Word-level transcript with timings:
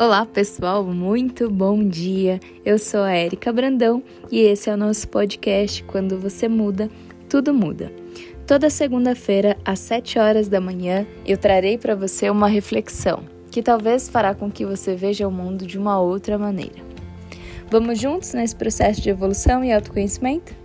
Olá 0.00 0.24
pessoal, 0.24 0.82
muito 0.82 1.50
bom 1.50 1.86
dia. 1.86 2.40
Eu 2.64 2.78
sou 2.78 3.00
a 3.00 3.14
Erika 3.14 3.52
Brandão 3.52 4.02
e 4.32 4.38
esse 4.40 4.70
é 4.70 4.72
o 4.72 4.76
nosso 4.76 5.06
podcast 5.06 5.84
Quando 5.84 6.18
Você 6.18 6.48
Muda, 6.48 6.88
Tudo 7.28 7.52
Muda. 7.52 7.92
Toda 8.46 8.70
segunda-feira, 8.70 9.58
às 9.62 9.78
7 9.80 10.18
horas 10.18 10.48
da 10.48 10.58
manhã, 10.58 11.06
eu 11.26 11.36
trarei 11.36 11.76
para 11.76 11.94
você 11.94 12.30
uma 12.30 12.48
reflexão 12.48 13.24
que 13.50 13.62
talvez 13.62 14.08
fará 14.08 14.34
com 14.34 14.50
que 14.50 14.64
você 14.64 14.96
veja 14.96 15.28
o 15.28 15.30
mundo 15.30 15.66
de 15.66 15.76
uma 15.76 16.00
outra 16.00 16.38
maneira. 16.38 16.80
Vamos 17.70 18.00
juntos 18.00 18.32
nesse 18.32 18.56
processo 18.56 19.02
de 19.02 19.10
evolução 19.10 19.62
e 19.62 19.70
autoconhecimento? 19.70 20.59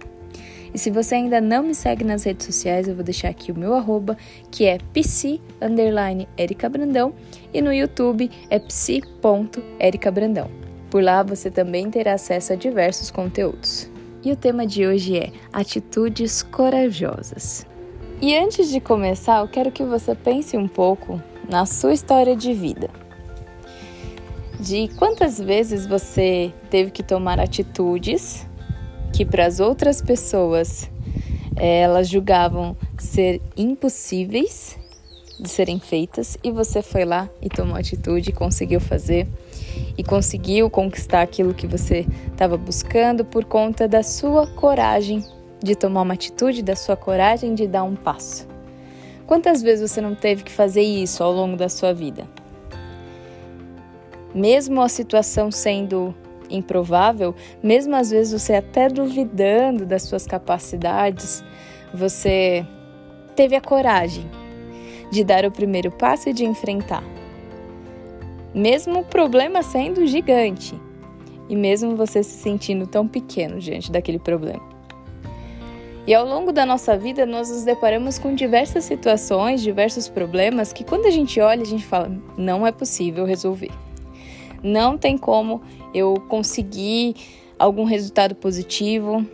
E 0.76 0.78
se 0.78 0.92
você 0.92 1.16
ainda 1.16 1.39
não 1.39 1.64
me 1.64 1.73
segue 1.73 2.04
nas 2.04 2.26
redes 2.26 2.46
sociais, 2.46 2.86
eu 2.86 2.96
vou 2.96 3.04
deixar 3.04 3.30
aqui 3.30 3.50
o 3.50 3.57
meu 3.57 3.74
arroba, 3.75 4.18
que 4.52 4.66
é 4.66 4.78
psi, 4.92 5.39
underline, 5.62 6.28
Erika 6.38 6.68
Brandão, 6.68 7.14
e 7.54 7.61
no 7.61 7.71
YouTube 7.71 8.29
é 8.50 8.60
psi.ericabrandão. 8.60 10.51
Por 10.89 11.01
lá 11.01 11.24
você 11.24 11.50
também 11.50 11.89
terá 11.89 12.15
acesso 12.15 12.51
a 12.51 12.57
diversos 12.57 13.10
conteúdos. 13.10 13.89
E 14.21 14.34
o 14.34 14.36
tema 14.36 14.68
de 14.68 14.86
hoje 14.86 15.18
é 15.18 15.32
Atitudes 15.54 16.43
Corajosas. 16.43 17.65
E 18.21 18.36
antes 18.36 18.70
de 18.70 18.82
começar, 18.82 19.39
eu 19.39 19.48
quero 19.48 19.71
que 19.71 19.86
você 19.86 20.14
pense 20.14 20.57
um 20.57 20.68
pouco 20.68 21.21
na 21.50 21.65
sua 21.65 21.93
história 21.93 22.36
de 22.36 22.51
vida. 22.54 22.89
De 24.60 24.89
quantas 24.98 25.39
vezes 25.39 25.87
você 25.87 26.51
teve 26.70 26.92
que 26.92 27.01
tomar 27.01 27.39
atitudes 27.39 28.46
que 29.15 29.24
para 29.24 29.46
as 29.46 29.61
outras 29.61 30.01
pessoas 30.01 30.92
é, 31.56 31.79
elas 31.79 32.09
julgavam 32.09 32.75
ser 32.97 33.42
impossíveis 33.56 34.78
de 35.39 35.47
serem 35.47 35.80
feitas 35.80 36.38
e 36.44 36.52
você 36.52 36.81
foi 36.81 37.06
lá 37.06 37.30
e 37.42 37.47
tomou 37.47 37.78
atitude, 37.78 38.34
conseguiu 38.34 38.81
fazer 38.81 39.25
e 39.98 40.03
conseguiu 40.03 40.70
conquistar 40.70 41.22
aquilo 41.22 41.53
que 41.53 41.66
você 41.66 42.06
estava 42.28 42.58
buscando 42.58 43.23
por 43.23 43.45
conta 43.45 43.88
da 43.88 44.03
sua 44.03 44.48
coragem 44.48 45.23
de 45.64 45.75
tomar 45.75 46.02
uma 46.02 46.14
atitude, 46.14 46.62
da 46.62 46.75
sua 46.75 46.97
coragem 46.97 47.56
de 47.56 47.68
dar 47.68 47.84
um 47.84 47.95
passo. 47.95 48.45
Quantas 49.25 49.62
vezes 49.62 49.90
você 49.90 50.02
não 50.02 50.14
teve 50.14 50.44
que 50.44 50.52
fazer 50.52 50.81
isso 50.81 51.23
ao 51.23 51.31
longo 51.31 51.56
da 51.56 51.70
sua 51.70 51.94
vida? 51.94 52.28
Mesmo 54.34 54.81
a 54.81 54.90
situação 54.90 55.50
sendo 55.52 56.14
improvável, 56.56 57.36
mesmo 57.61 57.95
às 57.95 58.09
vezes 58.09 58.42
você 58.42 58.56
até 58.56 58.89
duvidando 58.89 59.86
das 59.86 60.03
suas 60.03 60.25
capacidades, 60.25 61.44
você 61.94 62.66
teve 63.36 63.56
a 63.56 63.62
coragem 63.62 64.30
de 65.12 65.23
dar 65.23 65.45
o 65.45 65.52
primeiro 65.52 65.92
passo 65.92 66.30
e 66.30 66.34
de 66.34 66.45
enfrentar. 66.45 67.03
Mesmo 68.53 69.02
o 69.02 69.06
problema 69.06 69.62
sendo 69.62 70.06
gigante 70.08 70.80
e 71.50 71.56
mesmo 71.56 71.95
você 71.95 72.23
se 72.23 72.38
sentindo 72.38 72.88
tão 72.88 73.08
pequeno 73.08 73.59
diante 73.59 73.92
daquele 73.92 74.19
problema. 74.19 74.75
E 76.08 76.14
ao 76.14 76.25
longo 76.25 76.52
da 76.52 76.66
nossa 76.66 76.95
vida, 76.95 77.25
nós 77.25 77.50
nos 77.50 77.64
deparamos 77.64 78.19
com 78.19 78.36
diversas 78.36 78.84
situações, 78.84 79.62
diversos 79.62 80.08
problemas 80.08 80.72
que, 80.72 80.84
quando 80.84 81.08
a 81.08 81.12
gente 81.12 81.40
olha, 81.40 81.64
a 81.64 81.66
gente 81.66 81.84
fala: 81.84 82.12
não 82.38 82.66
é 82.66 82.72
possível 82.72 83.25
resolver. 83.25 83.72
Não 84.64 84.98
tem 84.98 85.17
como 85.17 85.61
eu 85.94 86.16
conseguir 86.28 87.16
algum 87.58 87.84
resultado 87.84 88.36
positivo. 88.36 89.25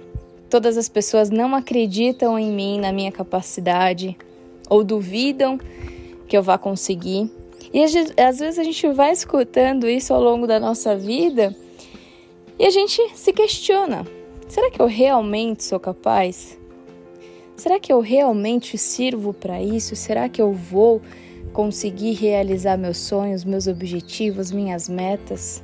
Todas 0.49 0.77
as 0.77 0.89
pessoas 0.89 1.29
não 1.29 1.55
acreditam 1.55 2.37
em 2.37 2.51
mim, 2.51 2.79
na 2.79 2.91
minha 2.91 3.11
capacidade, 3.11 4.17
ou 4.69 4.83
duvidam 4.83 5.59
que 6.27 6.37
eu 6.37 6.43
vá 6.43 6.57
conseguir. 6.57 7.31
E 7.73 7.83
às 7.83 8.39
vezes 8.39 8.59
a 8.59 8.63
gente 8.63 8.87
vai 8.89 9.11
escutando 9.11 9.87
isso 9.87 10.13
ao 10.13 10.21
longo 10.21 10.45
da 10.45 10.59
nossa 10.59 10.95
vida 10.95 11.55
e 12.61 12.65
a 12.65 12.69
gente 12.69 13.01
se 13.15 13.33
questiona: 13.33 14.05
será 14.47 14.69
que 14.69 14.79
eu 14.79 14.85
realmente 14.85 15.63
sou 15.63 15.79
capaz? 15.79 16.59
Será 17.55 17.79
que 17.79 17.91
eu 17.91 17.99
realmente 17.99 18.77
sirvo 18.77 19.33
para 19.33 19.59
isso? 19.59 19.95
Será 19.95 20.29
que 20.29 20.39
eu 20.39 20.53
vou 20.53 21.01
conseguir 21.53 22.13
realizar 22.13 22.77
meus 22.77 22.97
sonhos, 22.97 23.43
meus 23.43 23.67
objetivos, 23.67 24.51
minhas 24.51 24.87
metas? 24.87 25.63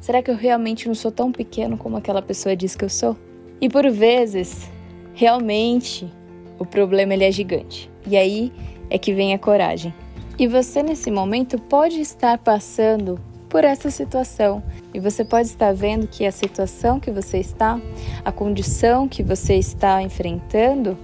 Será 0.00 0.22
que 0.22 0.30
eu 0.30 0.36
realmente 0.36 0.86
não 0.86 0.94
sou 0.94 1.10
tão 1.10 1.32
pequeno 1.32 1.76
como 1.76 1.96
aquela 1.96 2.20
pessoa 2.20 2.54
diz 2.54 2.76
que 2.76 2.84
eu 2.84 2.90
sou? 2.90 3.16
E 3.60 3.68
por 3.68 3.90
vezes, 3.90 4.70
realmente, 5.14 6.12
o 6.58 6.66
problema 6.66 7.14
ele 7.14 7.24
é 7.24 7.32
gigante. 7.32 7.90
E 8.06 8.16
aí 8.16 8.52
é 8.90 8.98
que 8.98 9.14
vem 9.14 9.32
a 9.32 9.38
coragem. 9.38 9.94
E 10.38 10.46
você 10.46 10.82
nesse 10.82 11.10
momento 11.10 11.58
pode 11.58 12.00
estar 12.00 12.38
passando 12.38 13.18
por 13.48 13.62
essa 13.62 13.88
situação. 13.88 14.62
E 14.92 14.98
você 14.98 15.24
pode 15.24 15.46
estar 15.46 15.72
vendo 15.72 16.08
que 16.08 16.26
a 16.26 16.32
situação 16.32 16.98
que 16.98 17.10
você 17.10 17.38
está, 17.38 17.80
a 18.24 18.32
condição 18.32 19.08
que 19.08 19.22
você 19.22 19.54
está 19.54 20.02
enfrentando, 20.02 20.98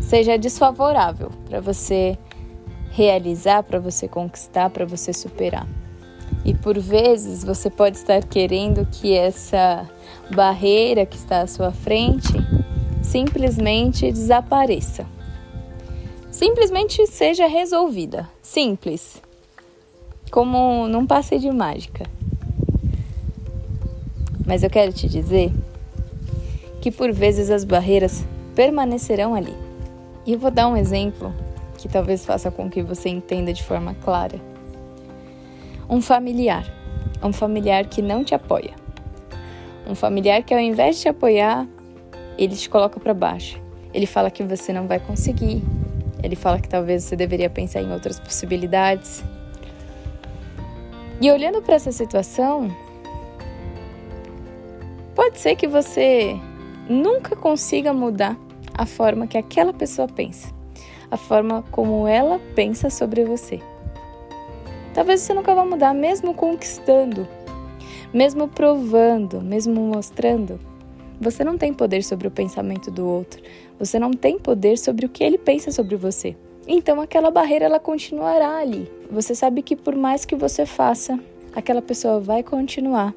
seja 0.00 0.36
desfavorável 0.36 1.30
para 1.48 1.60
você 1.60 2.18
realizar, 2.94 3.64
para 3.64 3.80
você 3.80 4.06
conquistar, 4.06 4.70
para 4.70 4.86
você 4.86 5.12
superar. 5.12 5.66
E 6.44 6.54
por 6.54 6.78
vezes 6.78 7.42
você 7.42 7.68
pode 7.68 7.96
estar 7.96 8.22
querendo 8.22 8.86
que 8.86 9.12
essa 9.12 9.88
barreira 10.32 11.04
que 11.04 11.16
está 11.16 11.40
à 11.40 11.46
sua 11.48 11.72
frente 11.72 12.32
simplesmente 13.02 14.12
desapareça. 14.12 15.04
Simplesmente 16.30 17.04
seja 17.08 17.46
resolvida. 17.48 18.28
Simples. 18.40 19.20
Como 20.30 20.86
num 20.86 21.04
passe 21.04 21.38
de 21.38 21.50
mágica. 21.50 22.06
Mas 24.46 24.62
eu 24.62 24.70
quero 24.70 24.92
te 24.92 25.08
dizer 25.08 25.52
que 26.80 26.92
por 26.92 27.12
vezes 27.12 27.50
as 27.50 27.64
barreiras 27.64 28.24
permanecerão 28.54 29.34
ali. 29.34 29.54
E 30.24 30.34
eu 30.34 30.38
vou 30.38 30.50
dar 30.50 30.68
um 30.68 30.76
exemplo 30.76 31.32
que 31.84 31.88
talvez 31.88 32.24
faça 32.24 32.50
com 32.50 32.70
que 32.70 32.82
você 32.82 33.10
entenda 33.10 33.52
de 33.52 33.62
forma 33.62 33.94
clara. 34.02 34.40
Um 35.86 36.00
familiar, 36.00 36.64
um 37.22 37.30
familiar 37.30 37.84
que 37.84 38.00
não 38.00 38.24
te 38.24 38.34
apoia. 38.34 38.72
Um 39.86 39.94
familiar 39.94 40.42
que 40.42 40.54
ao 40.54 40.60
invés 40.60 40.96
de 40.96 41.02
te 41.02 41.08
apoiar, 41.10 41.68
ele 42.38 42.56
te 42.56 42.70
coloca 42.70 42.98
para 42.98 43.12
baixo. 43.12 43.60
Ele 43.92 44.06
fala 44.06 44.30
que 44.30 44.42
você 44.42 44.72
não 44.72 44.86
vai 44.86 44.98
conseguir. 44.98 45.62
Ele 46.22 46.34
fala 46.34 46.58
que 46.58 46.70
talvez 46.70 47.04
você 47.04 47.16
deveria 47.16 47.50
pensar 47.50 47.82
em 47.82 47.92
outras 47.92 48.18
possibilidades. 48.18 49.22
E 51.20 51.30
olhando 51.30 51.60
para 51.60 51.74
essa 51.74 51.92
situação, 51.92 52.74
pode 55.14 55.38
ser 55.38 55.54
que 55.54 55.68
você 55.68 56.34
nunca 56.88 57.36
consiga 57.36 57.92
mudar 57.92 58.38
a 58.72 58.86
forma 58.86 59.26
que 59.26 59.36
aquela 59.36 59.74
pessoa 59.74 60.08
pensa 60.08 60.63
a 61.10 61.16
forma 61.16 61.64
como 61.70 62.06
ela 62.06 62.40
pensa 62.54 62.90
sobre 62.90 63.24
você. 63.24 63.60
Talvez 64.92 65.20
você 65.20 65.34
nunca 65.34 65.54
vá 65.54 65.64
mudar, 65.64 65.92
mesmo 65.94 66.34
conquistando, 66.34 67.26
mesmo 68.12 68.46
provando, 68.46 69.40
mesmo 69.40 69.80
mostrando. 69.80 70.60
Você 71.20 71.42
não 71.42 71.58
tem 71.58 71.72
poder 71.72 72.02
sobre 72.04 72.28
o 72.28 72.30
pensamento 72.30 72.90
do 72.90 73.06
outro. 73.06 73.42
Você 73.78 73.98
não 73.98 74.12
tem 74.12 74.38
poder 74.38 74.78
sobre 74.78 75.06
o 75.06 75.08
que 75.08 75.24
ele 75.24 75.38
pensa 75.38 75.70
sobre 75.70 75.96
você. 75.96 76.36
Então 76.66 77.00
aquela 77.00 77.30
barreira 77.30 77.64
ela 77.64 77.80
continuará 77.80 78.58
ali. 78.58 78.90
Você 79.10 79.34
sabe 79.34 79.62
que 79.62 79.76
por 79.76 79.96
mais 79.96 80.24
que 80.24 80.34
você 80.34 80.64
faça, 80.64 81.18
aquela 81.54 81.82
pessoa 81.82 82.20
vai 82.20 82.42
continuar 82.42 83.14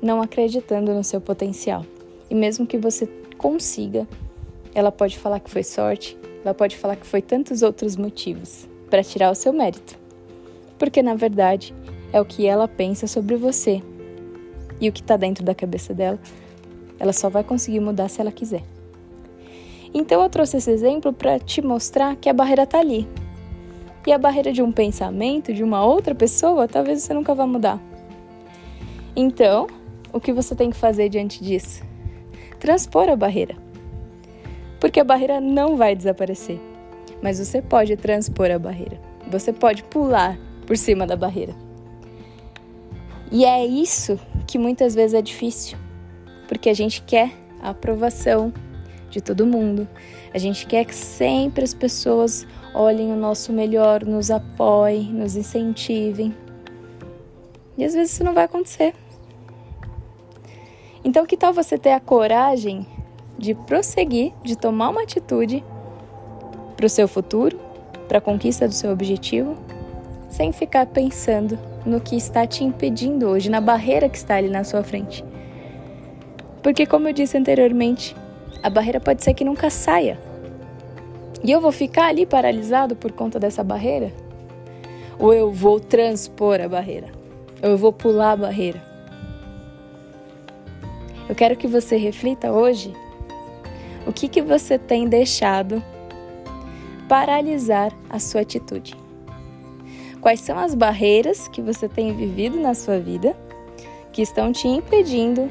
não 0.00 0.22
acreditando 0.22 0.94
no 0.94 1.04
seu 1.04 1.20
potencial. 1.20 1.84
E 2.30 2.34
mesmo 2.34 2.66
que 2.66 2.78
você 2.78 3.08
consiga, 3.36 4.06
ela 4.74 4.92
pode 4.92 5.18
falar 5.18 5.40
que 5.40 5.50
foi 5.50 5.62
sorte, 5.62 6.16
ela 6.48 6.54
pode 6.54 6.78
falar 6.78 6.96
que 6.96 7.06
foi 7.06 7.20
tantos 7.20 7.62
outros 7.62 7.94
motivos 7.94 8.66
para 8.88 9.04
tirar 9.04 9.30
o 9.30 9.34
seu 9.34 9.52
mérito. 9.52 9.98
Porque 10.78 11.02
na 11.02 11.14
verdade 11.14 11.74
é 12.10 12.18
o 12.18 12.24
que 12.24 12.46
ela 12.46 12.66
pensa 12.66 13.06
sobre 13.06 13.36
você. 13.36 13.82
E 14.80 14.88
o 14.88 14.92
que 14.92 15.02
está 15.02 15.16
dentro 15.16 15.44
da 15.44 15.54
cabeça 15.54 15.92
dela, 15.92 16.18
ela 16.98 17.12
só 17.12 17.28
vai 17.28 17.44
conseguir 17.44 17.80
mudar 17.80 18.08
se 18.08 18.20
ela 18.20 18.32
quiser. 18.32 18.62
Então 19.92 20.22
eu 20.22 20.30
trouxe 20.30 20.56
esse 20.56 20.70
exemplo 20.70 21.12
para 21.12 21.38
te 21.38 21.60
mostrar 21.60 22.16
que 22.16 22.30
a 22.30 22.32
barreira 22.32 22.62
está 22.62 22.78
ali. 22.78 23.06
E 24.06 24.12
a 24.12 24.16
barreira 24.16 24.50
de 24.50 24.62
um 24.62 24.72
pensamento, 24.72 25.52
de 25.52 25.62
uma 25.62 25.84
outra 25.84 26.14
pessoa, 26.14 26.66
talvez 26.66 27.02
você 27.02 27.12
nunca 27.12 27.34
vá 27.34 27.46
mudar. 27.46 27.78
Então, 29.14 29.66
o 30.14 30.18
que 30.18 30.32
você 30.32 30.54
tem 30.54 30.70
que 30.70 30.76
fazer 30.76 31.10
diante 31.10 31.44
disso? 31.44 31.82
Transpor 32.58 33.10
a 33.10 33.16
barreira 33.16 33.67
porque 34.80 35.00
a 35.00 35.04
barreira 35.04 35.40
não 35.40 35.76
vai 35.76 35.94
desaparecer. 35.94 36.60
Mas 37.22 37.38
você 37.38 37.60
pode 37.60 37.96
transpor 37.96 38.50
a 38.50 38.58
barreira. 38.58 39.00
Você 39.28 39.52
pode 39.52 39.82
pular 39.84 40.38
por 40.66 40.76
cima 40.76 41.06
da 41.06 41.16
barreira. 41.16 41.54
E 43.30 43.44
é 43.44 43.66
isso 43.66 44.18
que 44.46 44.58
muitas 44.58 44.94
vezes 44.94 45.14
é 45.14 45.20
difícil, 45.20 45.76
porque 46.46 46.70
a 46.70 46.74
gente 46.74 47.02
quer 47.02 47.30
a 47.60 47.70
aprovação 47.70 48.52
de 49.10 49.20
todo 49.20 49.46
mundo. 49.46 49.86
A 50.32 50.38
gente 50.38 50.66
quer 50.66 50.84
que 50.84 50.94
sempre 50.94 51.64
as 51.64 51.74
pessoas 51.74 52.46
olhem 52.74 53.12
o 53.12 53.16
nosso 53.16 53.52
melhor, 53.52 54.04
nos 54.04 54.30
apoiem, 54.30 55.12
nos 55.12 55.36
incentivem. 55.36 56.34
E 57.76 57.84
às 57.84 57.94
vezes 57.94 58.14
isso 58.14 58.24
não 58.24 58.34
vai 58.34 58.44
acontecer. 58.44 58.94
Então, 61.04 61.26
que 61.26 61.36
tal 61.36 61.52
você 61.52 61.78
ter 61.78 61.92
a 61.92 62.00
coragem 62.00 62.86
de 63.38 63.54
prosseguir, 63.54 64.32
de 64.42 64.56
tomar 64.56 64.90
uma 64.90 65.02
atitude 65.02 65.64
para 66.76 66.86
o 66.86 66.88
seu 66.88 67.06
futuro, 67.06 67.58
para 68.08 68.18
a 68.18 68.20
conquista 68.20 68.66
do 68.66 68.74
seu 68.74 68.90
objetivo, 68.90 69.54
sem 70.28 70.52
ficar 70.52 70.86
pensando 70.86 71.58
no 71.86 72.00
que 72.00 72.16
está 72.16 72.46
te 72.46 72.64
impedindo 72.64 73.28
hoje, 73.28 73.48
na 73.48 73.60
barreira 73.60 74.08
que 74.08 74.16
está 74.16 74.34
ali 74.34 74.50
na 74.50 74.64
sua 74.64 74.82
frente. 74.82 75.24
Porque, 76.62 76.84
como 76.84 77.08
eu 77.08 77.12
disse 77.12 77.38
anteriormente, 77.38 78.14
a 78.62 78.68
barreira 78.68 79.00
pode 79.00 79.22
ser 79.22 79.34
que 79.34 79.44
nunca 79.44 79.70
saia. 79.70 80.18
E 81.42 81.52
eu 81.52 81.60
vou 81.60 81.70
ficar 81.70 82.08
ali 82.08 82.26
paralisado 82.26 82.96
por 82.96 83.12
conta 83.12 83.38
dessa 83.38 83.62
barreira? 83.62 84.12
Ou 85.18 85.32
eu 85.32 85.52
vou 85.52 85.78
transpor 85.78 86.60
a 86.60 86.68
barreira? 86.68 87.08
Ou 87.62 87.70
eu 87.70 87.78
vou 87.78 87.92
pular 87.92 88.32
a 88.32 88.36
barreira? 88.36 88.82
Eu 91.28 91.34
quero 91.34 91.56
que 91.56 91.68
você 91.68 91.96
reflita 91.96 92.50
hoje 92.50 92.92
o 94.08 94.12
que, 94.12 94.26
que 94.26 94.40
você 94.40 94.78
tem 94.78 95.06
deixado 95.06 95.84
paralisar 97.06 97.92
a 98.08 98.18
sua 98.18 98.40
atitude. 98.40 98.96
Quais 100.20 100.40
são 100.40 100.58
as 100.58 100.74
barreiras 100.74 101.46
que 101.46 101.60
você 101.60 101.88
tem 101.88 102.16
vivido 102.16 102.58
na 102.58 102.74
sua 102.74 102.98
vida 102.98 103.36
que 104.10 104.22
estão 104.22 104.50
te 104.50 104.66
impedindo 104.66 105.50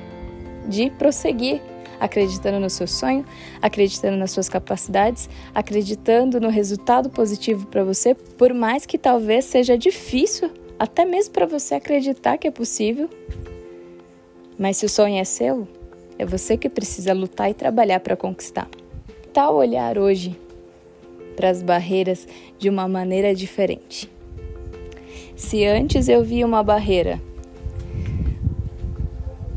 de 0.68 0.89
prosseguir 0.89 1.62
acreditando 2.00 2.59
no 2.59 2.69
seu 2.69 2.88
sonho, 2.88 3.25
acreditando 3.59 4.18
nas 4.18 4.30
suas 4.30 4.48
capacidades, 4.48 5.27
acreditando 5.54 6.39
no 6.39 6.50
resultado 6.50 7.09
positivo 7.09 7.65
para 7.65 7.83
você, 7.83 8.13
por 8.13 8.54
mais 8.54 8.86
que 8.86 9.00
talvez 9.00 9.45
seja 9.45 9.75
difícil, 9.75 10.51
até 10.77 11.06
mesmo 11.06 11.33
para 11.33 11.48
você 11.48 11.74
acreditar 11.74 12.38
que 12.38 12.48
é 12.48 12.51
possível. 12.51 13.09
Mas 14.59 14.77
se 14.77 14.86
o 14.86 14.89
sonho 14.89 15.18
é 15.18 15.24
seu, 15.24 15.68
é 16.19 16.25
você 16.25 16.58
que 16.58 16.69
precisa 16.69 17.14
lutar 17.14 17.50
e 17.50 17.54
trabalhar 17.54 18.00
para 18.00 18.16
conquistar. 18.16 18.68
Tal 19.34 19.56
olhar 19.56 19.98
hoje 19.98 20.36
para 21.36 21.50
as 21.50 21.62
barreiras 21.62 22.28
de 22.58 22.69
uma 22.69 22.88
maneira 22.88 23.34
diferente. 23.36 24.10
Se 25.36 25.64
antes 25.66 26.10
eu 26.10 26.24
via 26.24 26.46
uma 26.46 26.64
barreira 26.64 27.22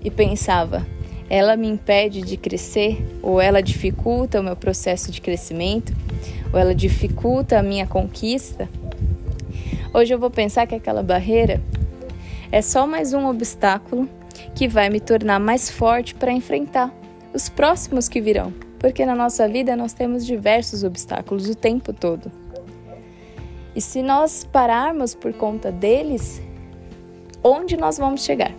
e 0.05 0.11
pensava, 0.11 0.87
ela 1.29 1.57
me 1.57 1.69
impede 1.69 2.21
de 2.21 2.37
crescer, 2.37 3.03
ou 3.23 3.41
ela 3.41 3.63
dificulta 3.63 4.41
o 4.41 4.43
meu 4.43 4.57
processo 4.57 5.11
de 5.11 5.21
crescimento, 5.21 5.95
ou 6.53 6.59
ela 6.59 6.75
dificulta 6.75 7.59
a 7.59 7.63
minha 7.63 7.87
conquista, 7.87 8.69
hoje 9.95 10.13
eu 10.13 10.19
vou 10.19 10.31
pensar 10.31 10.67
que 10.67 10.75
aquela 10.75 11.03
barreira 11.03 11.63
é 12.53 12.61
só 12.61 12.87
mais 12.87 13.15
um 13.15 13.27
obstáculo 13.27 14.09
que 14.61 14.69
vai 14.69 14.91
me 14.91 15.01
tornar 15.01 15.41
mais 15.41 15.71
forte 15.71 16.15
para 16.15 16.31
enfrentar 16.31 16.95
os 17.33 17.49
próximos 17.49 18.11
que 18.11 18.21
virão, 18.21 18.53
porque 18.79 19.07
na 19.07 19.15
nossa 19.15 19.49
vida 19.49 19.75
nós 19.75 19.95
temos 19.95 20.27
diversos 20.27 20.85
obstáculos 20.85 21.49
o 21.49 21.55
tempo 21.55 21.95
todo. 21.95 22.31
E 23.75 23.81
se 23.81 24.03
nós 24.03 24.45
pararmos 24.45 25.15
por 25.15 25.33
conta 25.33 25.73
deles, 25.73 26.43
onde 27.43 27.75
nós 27.75 27.97
vamos 27.97 28.23
chegar? 28.23 28.53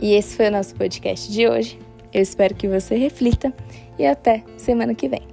E 0.00 0.14
esse 0.14 0.34
foi 0.34 0.48
o 0.48 0.50
nosso 0.50 0.74
podcast 0.74 1.30
de 1.30 1.46
hoje. 1.46 1.78
Eu 2.10 2.22
espero 2.22 2.54
que 2.54 2.66
você 2.66 2.96
reflita 2.96 3.52
e 3.98 4.06
até 4.06 4.42
semana 4.56 4.94
que 4.94 5.10
vem. 5.10 5.27